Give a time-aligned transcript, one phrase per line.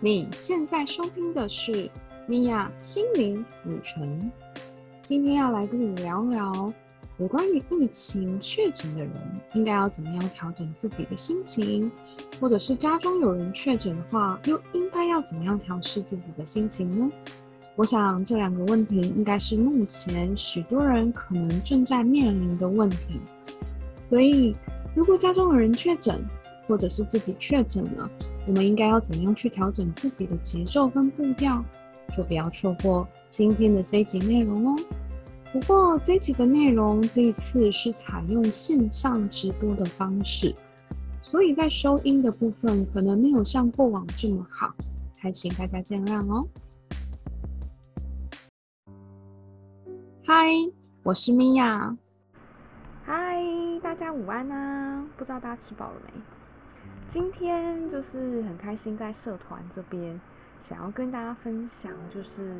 [0.00, 1.90] 你现在收听的是
[2.28, 4.30] 米娅心灵旅程。
[5.02, 6.72] 今天要来跟你聊聊
[7.16, 9.12] 有关于疫情确诊的人
[9.54, 11.90] 应该要怎么样调整自己的心情，
[12.40, 17.10] 或者是家中有人确诊的话，又应该要怎么样调试自己的心情呢？
[17.74, 23.20] 我想这两个问题应该是目前许多人可能正在面临的问题。
[24.08, 24.54] 所以，
[24.94, 26.24] 如果家中有人确诊，
[26.68, 28.08] 或者是自己确诊了，
[28.46, 31.64] 我们应该要怎样去调整自己的节奏跟步调？
[32.14, 34.76] 就不要错过今天的这一集内容哦。
[35.52, 40.54] 不过这一集的内容这一次是采用线上直播的方式，
[41.22, 44.74] 所以在收音的部分可能没有像过往这么好，
[45.18, 46.46] 还请大家见谅哦。
[50.24, 50.50] 嗨，
[51.02, 51.96] 我是米娅。
[53.04, 53.42] 嗨，
[53.82, 55.02] 大家午安啊！
[55.16, 56.37] 不知道大家吃饱了没？
[57.08, 60.20] 今天就是很开心，在社团这边
[60.60, 62.54] 想要跟大家分享，就是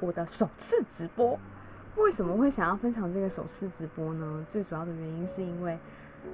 [0.00, 1.38] 我的首次直播。
[1.96, 4.44] 为什么会想要分享这个首次直播呢？
[4.46, 5.78] 最主要的原因是因为，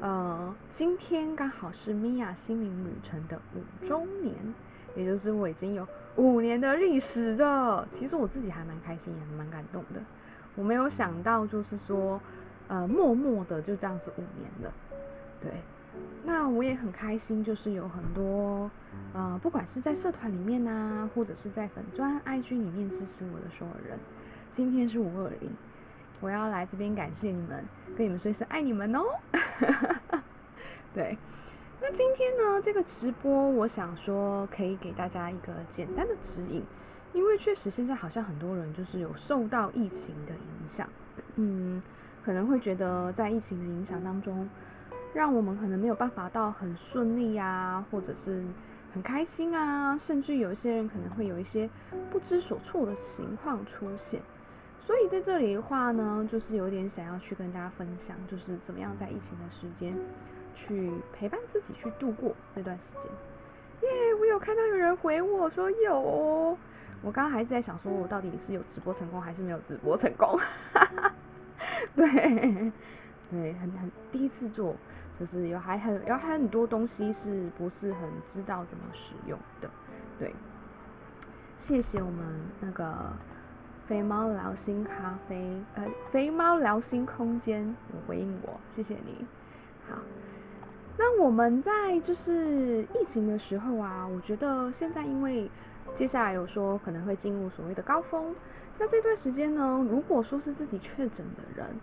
[0.01, 4.35] 呃，今天刚好是米娅心灵旅程的五周年，
[4.97, 7.87] 也就是我已经有五年的历史了。
[7.93, 10.03] 其实我自己还蛮开心，也蛮感动的。
[10.57, 12.21] 我没有想到，就是说，
[12.67, 14.73] 呃，默默的就这样子五年了，
[15.41, 15.53] 对。
[16.27, 18.71] 那我也很开心，就是有很多，
[19.13, 23.99] 呃，不管是在社团里面啊，或者是在粉专 IG 里面支持我的所有人，
[24.51, 25.51] 今天是五二零，
[26.23, 27.63] 我要来这边感谢你们，
[27.95, 29.03] 跟你们说一声爱你们哦。
[30.95, 31.19] 对，
[31.83, 36.65] 那今天呢，这个直播，我想说可以给大家一个简单的指引，
[37.13, 40.89] 因为确实现在好像很多人就是有受到疫情的影响，
[41.37, 41.83] 嗯，
[42.25, 44.49] 可能会觉得在疫情的影响当中。
[45.15, 48.45] 让我们可能没有办法到很顺利啊，或者是
[48.93, 51.71] 很开心啊，甚至有一些人可能会有一些
[52.11, 54.21] 不知所措的情况出现。
[54.81, 59.97] 所以在这里的话呢，就是有点想要去跟大家分享，就是怎么样在疫情的时间
[60.55, 63.11] 去陪伴自己去度过这段时间。
[63.83, 63.89] 耶，
[64.21, 66.59] 我有看到有人回我说有，
[67.03, 70.39] 我刚刚还是在想说我到底是有直播成功还是没有直播成功？
[71.97, 72.05] 对，
[73.35, 74.77] 对，很很第一次做。
[75.17, 79.71] 就是有还很有还很多东西是不是很知道怎么使用的，
[80.19, 80.35] 对。
[81.57, 82.27] 谢谢我们
[82.59, 83.13] 那个
[83.87, 87.77] 肥猫聊心咖啡，呃，肥猫聊心空间
[88.09, 89.25] 回应我，谢谢你。
[89.89, 89.99] 好，
[90.99, 95.49] 那我们在就是疫情的时候啊，我觉得现在因为
[95.95, 98.35] 接下来有说可能会进入所谓的高峰，
[98.81, 101.77] 那这段时间呢，如果说是自己确诊的人。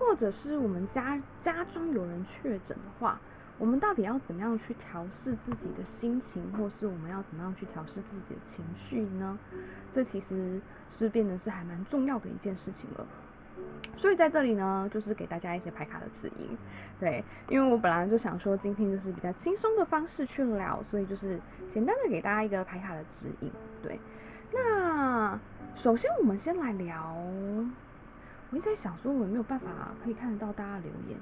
[0.00, 3.20] 或者是我们家家中有人确诊的话，
[3.58, 9.38] 我们到底要怎么样去调试自己的心情，或是我们要怎么样去调试自己的情绪呢？
[9.92, 13.06] 这其实是变得是还蛮重要的一件事情了。
[13.96, 16.56] 所以在这里呢，就是给大家一些排卡的指引。
[16.98, 21.38] 对，因为我本来就想说今天就是比较轻松的方式去聊，所以就是
[21.68, 23.52] 简单的给大家一个排卡的指引。
[23.82, 24.00] 对，
[24.54, 25.38] 那
[25.74, 27.14] 首先我们先来聊。
[28.50, 31.18] 我一直在想，说我有没有办法可以看得到大家留言？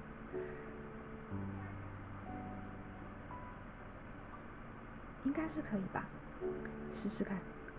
[5.24, 6.06] 应该是可以吧，
[6.90, 7.36] 试试看。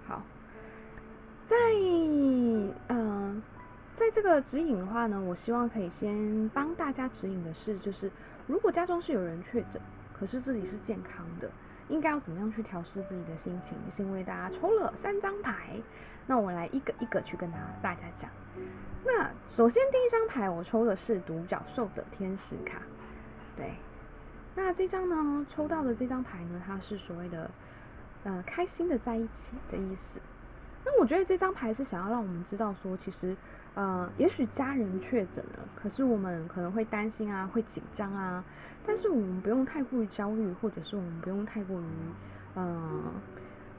[0.08, 0.22] 好，
[1.48, 1.56] 在
[2.90, 3.42] 嗯、
[3.92, 8.12] 在这个指引的话呢，我希望可以先帮大家指引的是，就是
[8.46, 9.81] 如果家中是有人确诊，
[10.14, 11.50] 可是自己是健康的，
[11.88, 13.76] 应该要怎么样去调试自己的心情？
[13.90, 15.81] 先为大家抽了三张牌，
[16.28, 18.30] 那我来一个一个去跟大家大家讲。
[19.06, 22.82] 那首先第一张牌我抽的是独角兽的天使卡，
[23.56, 23.74] 对，
[24.56, 27.50] 那这张呢，抽到的这张牌呢，它是所谓的
[28.24, 30.20] 呃开心的在一起的意思。
[30.86, 33.36] 那我觉得这张牌是想要让我们知道说，其实
[33.74, 38.44] 呃也许家人确诊了，可是我们可能会担心啊，会紧张啊，
[38.86, 41.86] 但是我们不用太过于焦虑，或者是我们不用太过于
[42.56, 43.01] 呃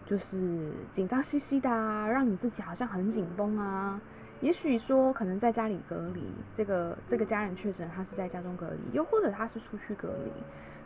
[0.06, 4.00] 就是紧张兮兮的啊，让你自己好像很紧绷啊。
[4.40, 6.22] 也许说可能在家里隔离，
[6.54, 10.32] 这个这个家人确诊，他是在家中隔离，又或者他是出去隔离。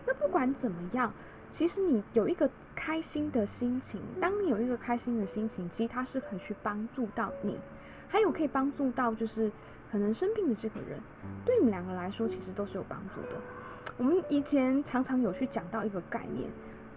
[0.06, 1.12] 那不管怎么样，
[1.48, 7.56] 其实你有一个开心的心情，当你有一个开心的心情，其实他是可以去帮助到你，
[8.08, 9.50] 还有可以帮助到就是
[9.90, 10.98] 可能生病的这个人，
[11.44, 13.40] 对你们两个来说其实都是有帮助的。
[13.96, 16.50] 我们以前常常有去讲到一个概念，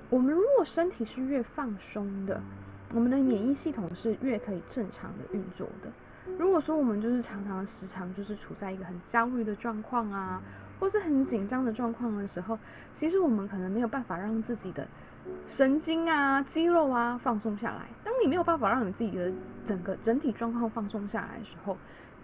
[0.10, 2.42] 我们如果身体是越放松的，
[2.95, 5.92] 我们的免疫系统是越可以正常的运作的。
[6.38, 10.41] 如果说我们就是常常时常就是处在一个很焦虑的状况啊，
[10.79, 12.57] 或是很紧张的状况的时候，
[12.91, 14.88] 其实我们可能没有办法让自己的
[15.45, 17.88] 神经啊、肌肉啊放松下来。
[18.03, 19.31] 当你没有办法让你自己的
[19.63, 21.77] 整个整体状况放松下来的时候，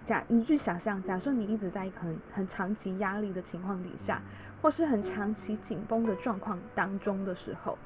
[0.06, 4.22] 假你去想象，假设你一直在一个很很长期压力的情况底下，
[4.62, 7.78] 或是很长期紧绷的状况当中的时候，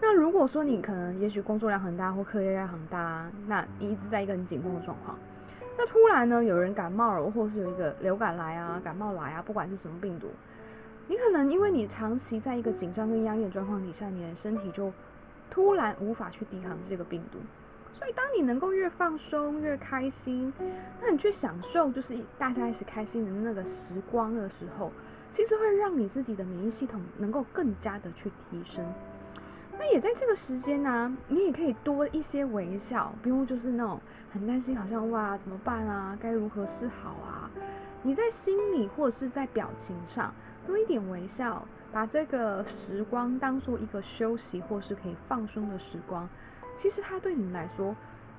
[0.00, 5.16] 那如果说你可能也许工作量很大或课业量很大，那你一直在一个很紧绷的状况，
[5.76, 10.28] 那突然呢有人感冒了，或是有一个流感来啊、感冒来啊，不管是什么病毒，
[11.08, 14.92] 你可能因为你长期在一个紧张跟压力的状况底下，你的身体就
[15.50, 17.38] 突然无法去抵抗这个病毒。
[17.94, 20.50] 所以，当你能够越放松越开心，
[21.00, 24.90] 那你去享受就是大家一起开心的那个时光的时候，
[25.30, 28.82] 其实会让你自己的免疫系统能够更加的去提升。
[29.82, 34.00] 那也在这个时间呢、你也可以多一些微笑，不用就是那种
[34.30, 37.50] 很担心，好像哇怎么办啊，该如何是好啊？
[38.04, 40.32] 你在心里或者是在表情上
[40.64, 46.28] 多一点微笑，把这个时光当做一个休息或是可以放松的时光。
[46.76, 47.96] 其实它对你来说，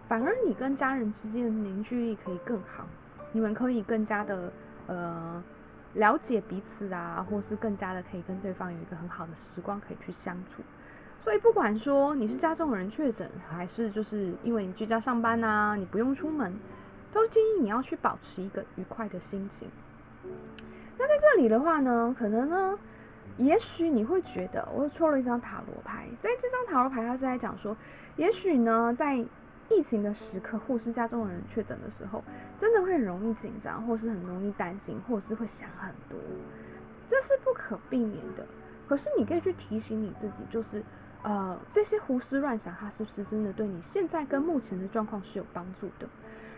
[0.08, 2.88] 反而你跟家人之间的凝聚力可以更好，
[3.34, 4.50] 你们可以更加的
[4.88, 5.44] 呃
[5.96, 10.64] 了解彼此啊，或是更加的可以跟对方有一个很好的时光可以去相处。
[11.24, 16.54] 所以不管说你是家中有人确诊，还是就是因为你居家上班啊，你不用出门，
[17.14, 19.70] 都建议你要去保持一个愉快的心情。
[20.98, 22.78] 那在这里的话呢，可能呢。
[23.38, 27.76] 也许你会觉得，我抽了一张塔罗牌，在这张塔罗牌，它是在讲说，
[28.16, 29.16] 也许呢，在
[29.70, 32.24] 疫情的时刻，或是家中的人确诊的时候，
[32.60, 36.20] 真的会很容易紧张，或是很容易担心，或是会想很多，
[37.08, 38.46] 这是不可避免的。
[38.88, 40.84] 可是你可以去提醒你自己，就是，
[41.24, 46.08] 呃，这些胡思乱想，它是不是真的对你现在跟目前的状况是有帮助的？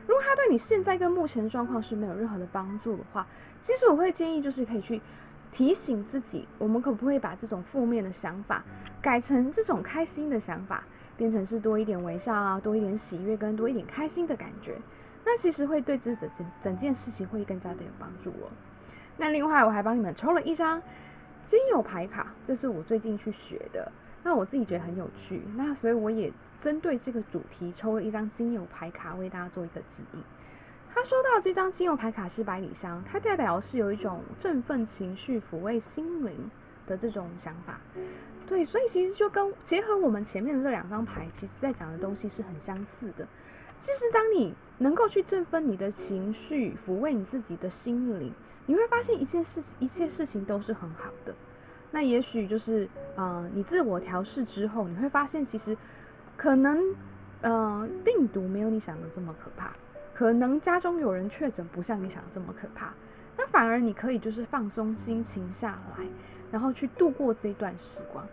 [0.06, 3.26] 如果它对你现在跟目前的状况是没有任何的帮助的话，
[3.62, 5.02] 其实我会建议，就是可以去。
[5.52, 8.62] 提醒自己，我们可不可以把这种负面的想法
[9.02, 10.84] 改成这种开心的想法，
[11.16, 14.78] 变成是多一点微笑啊，多一点喜悦跟多一点开心的感觉？
[15.24, 18.52] 那其实会对这整整整件事情会更加的有帮助哦。
[19.16, 20.82] 那另外我还帮你们抽了一张
[21.46, 23.90] 精油牌卡，这是我最近去学的，
[24.26, 30.24] 那我自己觉得很有趣，那所以我也针对这个主题抽了一张精油牌卡，为大家做一个指引。
[30.92, 36.50] 他说到这张精油牌卡是百里香，它代表是有一种振奋情绪、抚慰心灵
[36.88, 37.80] 的这种想法。
[38.48, 43.28] 对，所以其实就跟结合我们前面的这两张牌，其实在讲的东西是很相似的。
[43.78, 48.34] 其实当你能够去振奋你的情绪、抚慰你自己的心灵，
[48.66, 51.36] 你会发现一件事情，一切事情都是很好的。
[51.92, 55.78] 那也许就是，呃，你自我调试之后，你会发现其实
[56.36, 56.80] 可能，
[57.42, 59.72] 呃，病毒没有你想的这么可怕。
[60.14, 62.94] 可能家中有人确诊，不像你想的这么可怕，
[63.38, 66.06] 那反而你可以就是放松心情下来，
[66.52, 68.26] 然后去度过这段时光。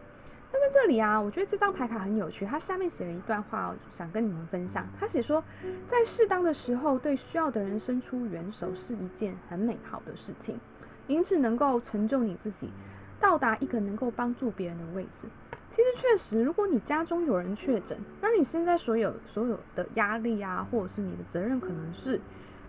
[0.53, 4.87] 那在这里啊，我觉得这张牌卡很有趣，它下面写了一段话，想跟你们分享。
[5.01, 5.43] 他写说，
[5.87, 10.61] 在适当的时候对需要的人伸出援手是一件很美好的事情，
[11.09, 12.71] 因此能够成就你自己，
[13.23, 15.27] 到达一个能够帮助别人的位置。
[15.71, 22.21] 其实确实，如果你家中有人确诊，那你现在所有所有的压力啊，或者是你的责任，可能是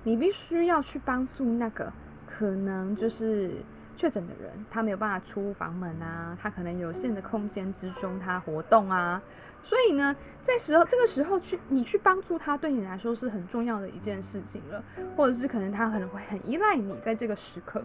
[0.03, 1.91] 你必须要去帮助那个
[2.25, 3.51] 可能就是
[3.97, 9.21] 确诊的人，他没有办法出房门啊，他可能有限的空间之中他活动啊，
[9.63, 14.81] 所以呢，在时候这个时候去你去帮助他，对你来说是很重要的一件事情了，
[15.17, 17.83] 或者是可能他可能会很依赖你在这个时刻，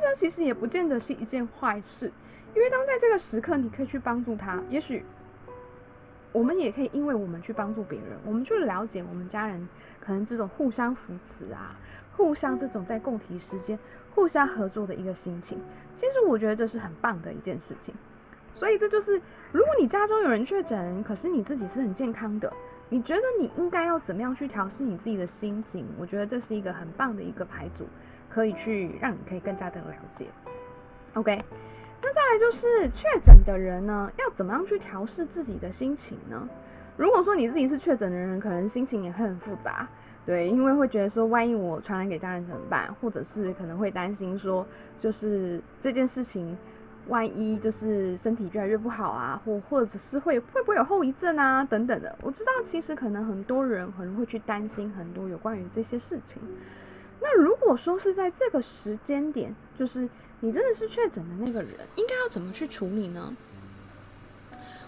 [0.00, 2.12] 这其实也不见得是一件坏事。
[2.54, 5.04] 因为当在这个时刻，你可以去帮助他，也许
[6.32, 9.68] 我们也可以，因为我们去帮助别人，我们就了解我们家人
[10.00, 11.76] 可能这种互相扶持啊，
[12.16, 13.78] 互相这种在共体时间、
[14.14, 15.60] 互相合作的一个心情。
[15.94, 17.94] 其实我觉得这是很棒的一件事情。
[18.54, 19.20] 所以这就是，
[19.52, 22.52] 如果你家中有人确诊，可是你自己是很健康的，
[22.88, 25.86] 你觉得你应该要怎么样去调试你自己的心情？
[25.96, 27.86] 我觉得这是一个很棒的一个牌组，
[28.28, 30.26] 可以去让你可以更加的了解。
[31.14, 31.38] OK。
[32.00, 36.48] 那再来就是确诊的人呢，要怎么样去调试自己的心情呢？
[36.96, 39.88] 如果说你自己是确诊的人，可能心情也会很复杂，
[40.24, 42.94] 对，因为会觉得说，万一我传染给家人怎么办？
[43.00, 44.64] 或者是可能会担心说，
[44.96, 46.56] 就是这件事情，
[47.08, 52.16] 万一就是身体越来越不好啊，或或者是会会不会有后遗症啊等等的。
[52.22, 56.40] 我知道其实可能很多人可能会去担心很多有关于这些事情。
[57.20, 60.08] 那如果说是在这个时间点，就是。
[60.40, 63.34] 你真的是确诊的那个人，应该要怎么去处理呢？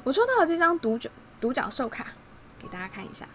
[0.04, 1.10] 我抽到了这张独角
[1.40, 2.06] 独角兽卡，
[2.56, 3.28] 给大家看一下，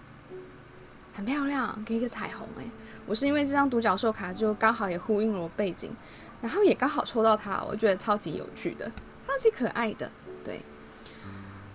[1.14, 2.72] 很漂亮，给一个彩虹诶，
[3.06, 5.94] 我是因为这张独角兽卡就刚好也呼应了我背景，
[6.42, 8.90] 然后也刚好抽到它，我觉得超级有趣的，
[9.28, 10.10] 超级可爱的。
[10.42, 10.62] 对，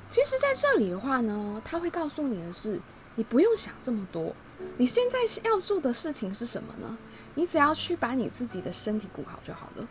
[0.09, 2.81] 其实在这里的话呢，他会告诉你的是，
[3.17, 4.35] 你不用想这么多，
[4.79, 6.97] 你现在要做的事情是什么呢？
[7.35, 9.87] 你只要去把你自己的身体顾好就好了。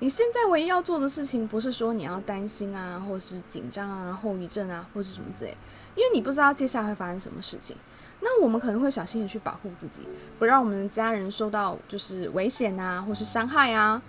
[0.00, 5.56] 你现在唯一要做的事情，不是说你要担心啊，或是紧张啊，后遗症啊，或是什么之类，
[5.94, 7.76] 因为你不知道接下来会发生什么事情。
[8.20, 10.02] 那我们可能会小心的去保护自己，
[10.38, 14.00] 不让我们的家人受到就是危险啊，或是伤害啊，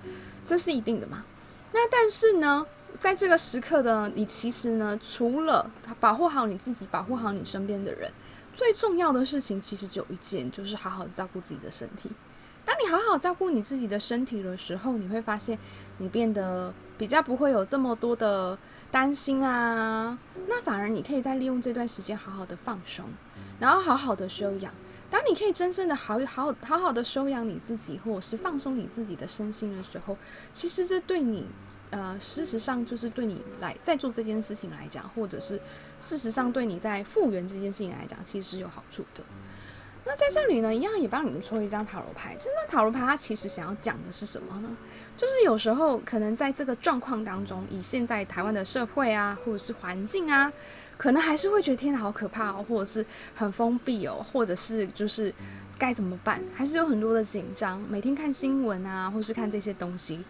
[0.45, 1.23] 这是一定的嘛。
[1.73, 2.65] 那但是呢，
[2.97, 5.69] 在这个时刻的你，其实呢，除了
[6.00, 8.11] 保护好你自己，保护好你身边的人，
[8.53, 12.09] 最重要的事情其实只有一件，就是好好的照顾自己的身体。
[12.71, 15.59] 当你好好照顾你自己的身体的时候，你会发现
[15.97, 18.57] 你变得比较不会有这么多的
[18.89, 20.17] 担心啊。
[20.47, 23.03] 那反而你可以再利用这段时间好好的放松，
[23.59, 24.73] 然后好好的休养。
[25.09, 30.17] 当你可以真正的好好好好的休养你自己，或者是放松你自己的身心的时候，
[30.53, 31.45] 其实这对你，
[31.89, 35.59] 呃，事实上就是对你来在做这件事情来讲，或者是
[35.99, 39.21] 事实上对你在复原这件事情来讲，其实是有好处的。
[40.03, 42.36] 那在这里呢，一样也帮你们抽一张塔罗牌。
[42.39, 44.70] 这张塔罗牌它其实想要讲的是什么呢？
[45.15, 50.51] 就是有时候可能在这个状况当中，以现在台湾的社会啊，或者是环境啊，
[50.98, 53.05] 可能还是会觉得天哪好可怕哦，或者是
[53.36, 55.31] 很封闭哦，或者是就是
[55.77, 57.79] 该怎么办，还是有很多的紧张。
[57.88, 60.24] 每天看新闻啊，或是看这些东西，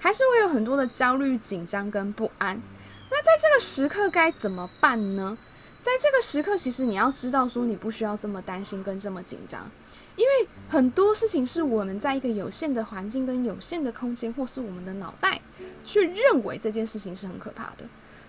[0.00, 2.60] 还是会有很多的焦虑、紧张跟不安。
[3.08, 5.38] 那在这个时刻该怎么办呢？
[5.82, 9.68] 在这个时刻，其实你要知道，说你不需要这么担心跟这么紧张，
[10.14, 15.40] 因为很多事情是我们在一个有限的环境跟有限的空间，或是我们的脑袋
[15.84, 17.84] 去认为这件事情是很可怕的。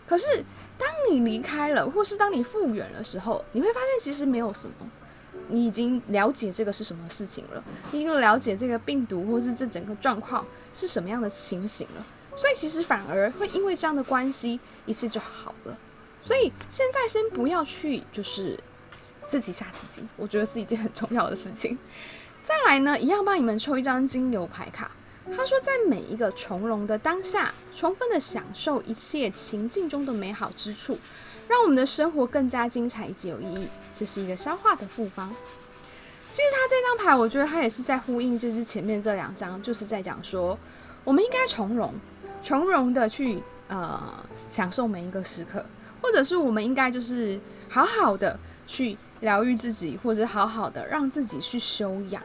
[0.08, 0.44] 可是
[0.80, 4.90] 当你离开了，或是当你复原的时候，你会发现其实没有什么，
[5.50, 10.44] 你已经了解这个是什么事情了，你已经了解这个病毒或是这整个状况
[10.74, 12.04] 是什么样的情形了，
[12.36, 15.78] 所以其实反而会因为这样的关系，一切就好了。
[16.24, 18.58] 所以现在先不要去，就是
[19.22, 21.78] 自己吓自己，我觉得是一件很重要的事情。
[22.42, 24.90] 再来呢，一样帮你们抽一张精油牌卡。
[25.36, 31.00] 他说，在每一个从容的当下，充分的享受一切情境中的美好之处，
[31.48, 33.68] 让我们的生活更加精彩以及有意义。
[33.96, 35.34] 这是一个消化的复方。
[36.32, 40.58] 其实他这张牌，我觉得他也是在呼应，就是前面这两张，就是在讲说，
[41.06, 41.94] 我们应该从容，
[42.44, 45.66] 从容的去呃享受每一个时刻。
[46.04, 52.22] 或者是我们应该就是好好的去疗愈自己，或者好好的让自己去休养。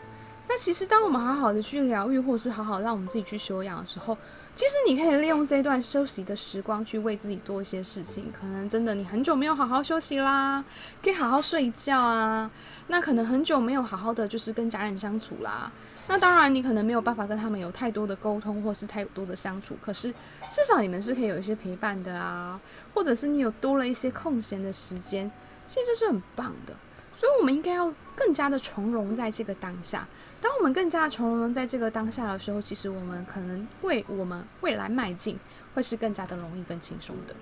[0.48, 4.16] 那其实当我们好好的去疗愈，或者是好好让我们自己去休养的时候，
[4.56, 8.32] 其实你可以利用这段休息的时光去为自己做一些事情。
[8.32, 10.64] 可能真的你很久没有好好休息啦，
[11.02, 12.50] 可以好好睡觉啊。
[12.88, 15.70] 那可能很久没有好好的就是跟家人相处啦。
[16.08, 19.76] 那当然，你可能没有办法跟他们有太多的沟通，或是太多的相处。
[19.80, 20.10] 可是
[20.50, 22.58] 至少你们是可以有一些陪伴的啊，
[22.94, 25.30] 或者是你有多了一些空闲的时间，
[25.66, 26.74] 其实是很棒的。
[27.14, 30.08] 所以，我们应该要更加的从容在这个当下。
[30.40, 35.38] 当我们更加从容在这个当下的时候，其实我们可能为我们未来迈进，
[35.74, 37.34] 会是更加的容易、更轻松的。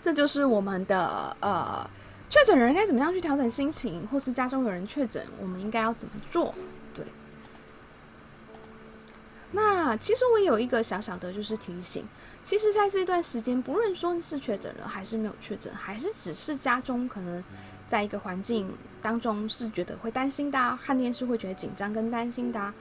[0.00, 1.84] 这就是我们的呃，
[2.30, 6.54] 确诊人该怎么样去调整心情，或是家中有人确诊，我们应该要怎么做？
[9.52, 12.04] 那其实我有一个小小的，就是提醒，
[12.42, 17.44] 其实在这段时间，不论说是确诊了还是没有确诊，还是只是家中可能
[17.86, 18.68] 在一个环境
[19.02, 22.72] 当中是觉得会担心的，看电视会觉得紧张跟担心的，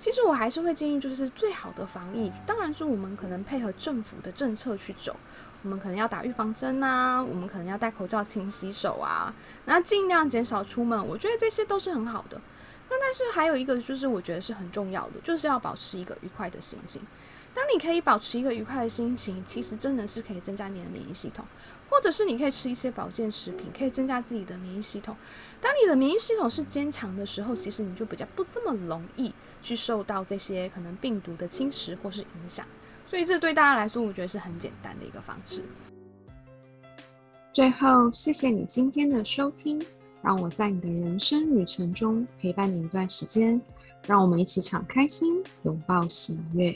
[0.00, 5.14] 其实我还是会建议，就是最好的防疫，当然是我们可能配合政府的政策去走，
[5.62, 9.34] 我们可能要打预防针啊，我们可能要戴口罩、勤洗手啊，
[9.66, 12.40] 那尽量减少出门，我觉得这些都是很好的。
[12.88, 17.02] 那但是还有一个就是我觉得是很重要的，就是要保持一个愉快的心情。
[17.52, 21.44] 当你可以保持一个愉快的心情，其实真的是可以增加你的免疫系统，
[21.88, 25.16] 或者是你可以吃一些保健食品，可以增加自己的免疫系统。
[25.60, 32.66] 当你的免疫系统是坚强的时候，其实你就比较不这么容易去受到这些可能病毒的侵蚀或是影响。
[33.06, 35.62] 所以这对大家来说，我觉得是很简单的一个方式。
[37.52, 39.80] 最后，谢谢你今天的收听。
[40.24, 43.60] 让我在你的人生旅程中陪伴你一段时间，
[44.06, 46.74] 让我们一起敞开心，拥抱喜悦。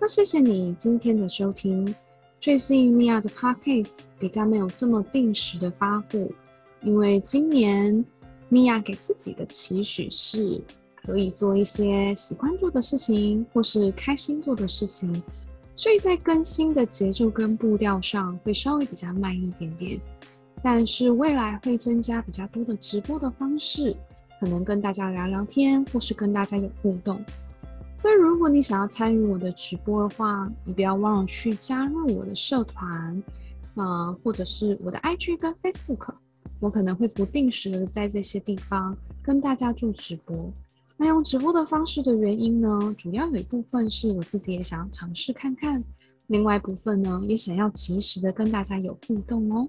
[0.00, 1.94] 那谢谢你今天的收听。
[2.40, 6.34] 最近米娅的 Podcast 比较没有这么定时的发布，
[6.80, 8.04] 因为今年
[8.48, 10.60] 米娅给自己的期许是
[11.06, 15.22] 可以做一些喜欢做的事情，或是开心做的事情，
[15.76, 20.00] 所以在更新的节奏跟步调上会稍微比较慢一点点。
[20.62, 23.96] 但是未来会增加比较多的直播的方式，
[24.38, 27.20] 可能跟大家聊聊天，或是跟大家有互动。
[27.98, 33.22] 所以如果你想要参与我的直播的话，你不要忘了去加入我的社团，
[33.74, 36.14] 啊、或者是我的 IG 跟 Facebook，
[36.60, 40.52] 我可能会不定时的在这些地方跟大家做直播。
[40.96, 45.82] 那用直播的方式的原因呢，主要有一部分是我自己也想要尝试看看，
[46.28, 49.68] 另外一部分呢，也想要及时的跟大家有互动哦。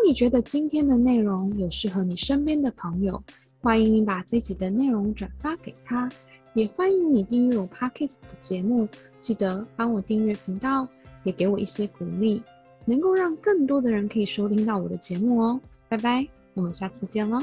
[0.00, 3.22] 如果你觉得今天的内容有适合你身边的朋友，
[3.60, 6.08] 欢迎你把自己的内容转发给他，
[6.54, 8.88] 也欢迎你订阅我 Podcast 的节目，
[9.20, 10.88] 记得帮我订阅频道，
[11.22, 12.42] 也给我一些鼓励，
[12.86, 15.60] 能够让更多的人可以收听到我的节目哦。
[15.86, 17.42] 拜拜，我们下次见喽。